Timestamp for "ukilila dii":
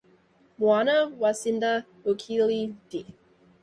2.11-3.05